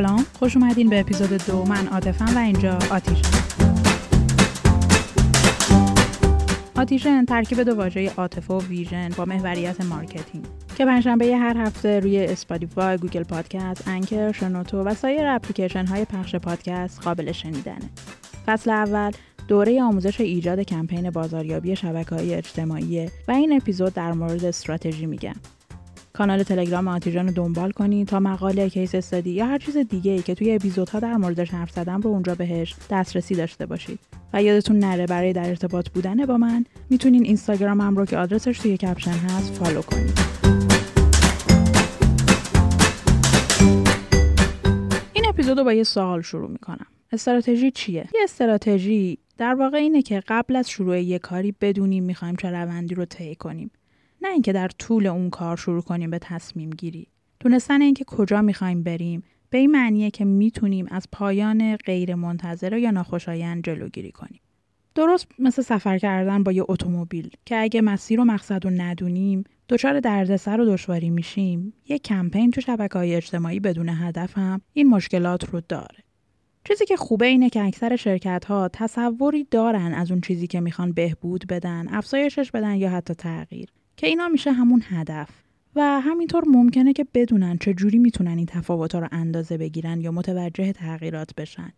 [0.00, 0.26] سلام.
[0.38, 1.64] خوش اومدین به اپیزود دو.
[1.64, 3.30] من عاطفم و اینجا آتیشم
[6.76, 10.44] آتیشن ترکیب دو واژه عاطفه و vision با محوریت marketing.
[10.76, 16.34] که پنجشنبه هر هفته روی Spotify، Google Podcast، Anchor، شنوتو و سایر اپلیکیشن های پخش
[16.34, 17.90] پادکست قابل شنیدنه.
[18.46, 19.10] فصل اول
[19.48, 23.10] دوره آموزش ایجاد کمپین بازاریابی شبکه های اجتماعی.
[23.28, 25.34] و این اپیزود در مورد استراتژی میگم.
[26.12, 30.22] کانال تلگرام آتیجان رو دنبال کنید تا مقاله case study یا هر چیز دیگه ای
[30.22, 33.98] که توی اپیزودها در موردش حرف زدم رو اونجا بهش دسترسی داشته باشید
[34.32, 38.76] و یادتون نره برای در ارتباط بودن با من می‌تونین اینستاگرامم رو که آدرسش توی
[38.76, 40.20] caption هست follow کنید.
[45.12, 46.86] این اپیزود با یه سوال شروع می‌کنم.
[47.12, 52.36] استراتژی چیه؟ یه استراتژی در واقع اینه که قبل از شروع یه کاری بدونیم می‌خوایم
[52.36, 53.70] چه روندی رو طی کنیم.
[54.22, 57.06] نه اینکه در طول اون کار شروع کنیم به تصمیم گیری.
[57.40, 62.90] دونستن اینکه کجا می‌خوایم بریم به این معنیه که می‌تونیم از پایان غیر منتظره یا
[62.90, 64.40] ناخوشایند جلوگیری کنیم.
[64.94, 70.00] درست مثل سفر کردن با یه اتومبیل که اگه مسیر و مقصد رو ندونیم دچار
[70.00, 71.72] دردسر و دشواری میشیم.
[71.88, 76.04] یه کمپین تو شبکه های اجتماعی بدون هدف هم این مشکلات رو داره.
[76.64, 80.92] چیزی که خوبه اینه که اکثر شرکت ها تصوری دارن از اون چیزی که می‌خوان
[80.92, 83.68] بهبود بدن، افزایشش بدن یا حتی تغییر.
[84.00, 85.28] که اینا میشه همون هدف
[85.76, 90.72] و همینطور ممکنه که بدونن چه جوری می‌تونن این تفاوت‌ها رو اندازه بگیرن یا متوجه
[90.72, 91.72] تغییرات بشن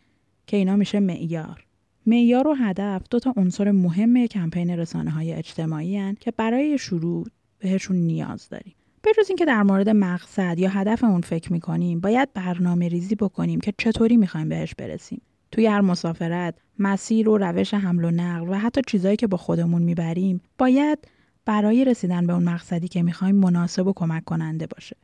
[0.47, 1.65] که اینا میشه معیار
[2.05, 7.27] معیار و هدف دو تا عنصر مهم کمپین رسانه های اجتماعی هن که برای شروع
[7.59, 8.73] بهشون نیاز داریم.
[9.01, 13.59] به جز اینکه در مورد مقصد یا هدف اون فکر می‌کنیم باید برنامه ریزی بکنیم
[13.59, 15.21] که چطوری می‌خوایم بهش برسیم.
[15.51, 19.81] توی هر مسافرت، مسیر و روش حمل و نقل و حتی چیزایی که با خودمون
[19.81, 20.99] می‌بریم باید
[21.45, 24.95] برای رسیدن به اون مقصدی که می‌خوایم مناسب و کمک کننده باشه.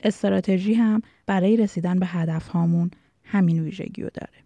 [0.00, 2.90] استراتژی هم برای رسیدن به هدف هامون
[3.24, 4.38] همین ویژگی رو داره.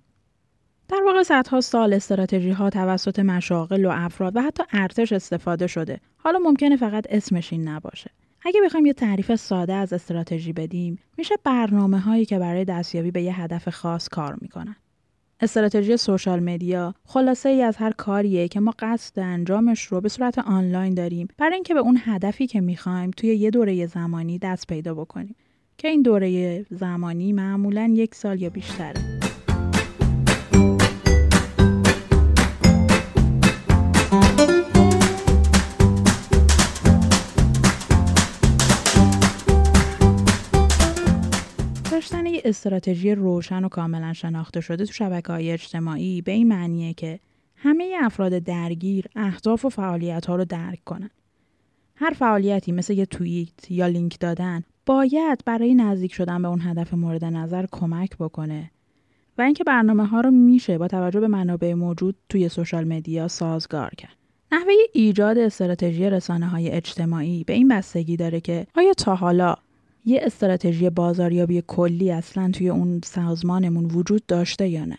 [0.88, 6.00] در واقع صدها سال استراتژی ها توسط مشاغل و افراد و حتی ارتش استفاده شده.
[6.16, 8.10] حالا ممکنه فقط اسمش این نباشه.
[8.44, 13.22] اگه بخوایم یه تعریف ساده از استراتژی بدیم، میشه برنامه هایی که برای دستیابی به
[13.22, 14.76] یه هدف خاص کار می‌کنن.
[15.40, 20.38] استراتژی سوشال مدیا خلاصه ای از هر کاریه که ما قصد انجامش رو به صورت
[20.38, 21.28] آنلاین داریم.
[21.38, 25.36] برای اینکه به اون هدفی که می‌خوایم توی یه دوره زمانی دست پیدا بکنیم.
[25.78, 29.31] که این دوره زمانی معمولا یک سال یا بیشتره.
[42.52, 47.20] استراتژی روشن و کاملا شناخته شده تو شبکه های اجتماعی به این معنیه که
[47.56, 51.10] همه افراد درگیر اهداف و فعالیت ها رو درک کنن.
[51.96, 56.94] هر فعالیتی مثل یه توییت یا لینک دادن باید برای نزدیک شدن به اون هدف
[56.94, 58.70] مورد نظر کمک بکنه
[59.38, 63.90] و اینکه برنامه ها رو میشه با توجه به منابع موجود توی سوشال مدیا سازگار
[63.98, 64.16] کرد.
[64.52, 69.54] نحوه ایجاد استراتژی رسانه های اجتماعی به این بستگی داره که آیا تا حالا
[70.04, 74.98] یه استراتژی بازاریابی کلی اصلا توی اون سازمانمون وجود داشته یا نه؟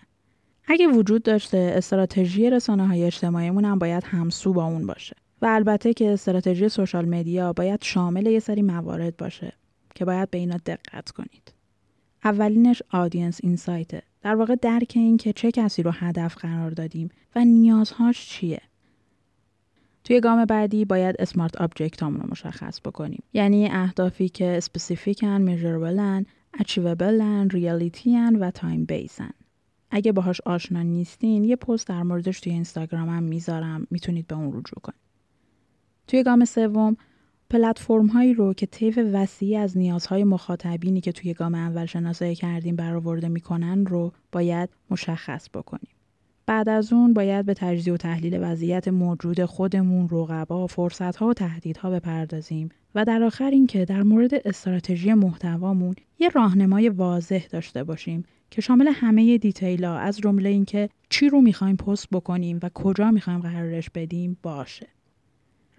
[0.68, 5.16] اگه وجود داشته استراتژی رسانه های اجتماعیمون هم باید همسو با اون باشه.
[5.42, 9.54] و البته که استراتژی social media باید شامل یه سری موارد باشه
[9.96, 11.54] که باید به اینا دقت کنید.
[12.24, 17.10] اولینش audience insight ه در واقع درک این که چه کسی رو هدف قرار دادیم
[17.36, 18.62] و نیازهاش چیه.
[20.04, 23.24] توی گام بعدی باید SMART object رو مشخص بکنیم.
[23.34, 26.26] یعنی اهدافی که اسپسیفیکن، میجربلن،
[26.60, 29.32] اچیوبلن، ریالیتیان و تایم بیسن
[29.92, 33.88] اگه باهاش آشنا نیستین یه پست در موردش توی اینستاگرامم می‌ذارم.
[33.92, 35.00] می‌تونید به اون رجوع کنید.
[36.08, 36.98] توی گام سوم
[37.50, 42.76] پلتفرم هایی رو که طیف وسیعی از نیازهای مخاطبینی که توی گام اول شناسایی کردیم
[42.76, 45.93] برآورده می‌کنن رو باید مشخص بکنیم.
[46.46, 51.90] بعد از اون باید به تجزیه و تحلیل وضعیت موجود خودمون، رقبا، فرصتها و تهدیدها
[51.90, 58.62] بپردازیم و در آخر اینکه در مورد استراتژی محتوامون یه راهنمای واضح داشته باشیم که
[58.62, 63.90] شامل همه دیتیلا از جمله اینکه چی رو می‌خوایم پست بکنیم و کجا می‌خوایم قرارش
[63.90, 64.88] بدیم باشه.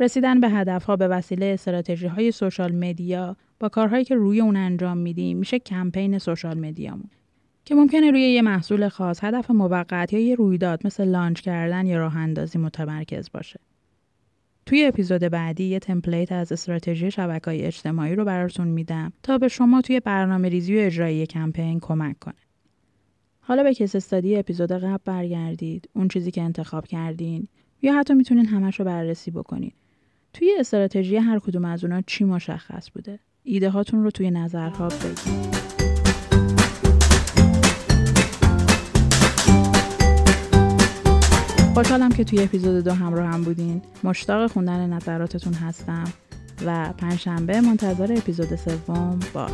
[0.01, 4.99] رسیدن به هدفها به وسیله استراتژی های social media با کارهایی که روی اون انجام
[4.99, 7.11] میدیم میشه کمپین social media مون
[7.65, 11.99] که ممکنه روی یه محصول خاص هدف موقت یا یه رویداد مثل launch کردن یا
[11.99, 13.61] راه اندازی متمرکز باشه.
[14.67, 19.49] توی اپیزود بعدی یه template از استراتژی شبکه های اجتماعی رو براتون میدم تا به
[19.49, 22.35] شما توی برنامه ریزی و اجرایی کمپین کمک کنه.
[23.41, 27.49] حالا به case study اپیزود قبل برگردید، اون چیزی که انتخاب کردین
[27.83, 29.75] یا حتی می‌تونین همش رو بررسی بکنید.
[30.33, 35.94] توی استراتژی هر کدوم از اونا چی مشخص بوده؟ ایده هاتون رو توی نظرها بگید.
[41.75, 43.83] خوشحالم که توی اپیزود دو همراه هم بودین.
[44.05, 46.05] مشتاق خوندن نظراتتون هستم
[46.67, 49.53] و پنجشنبه منتظر اپیزود سوم باش.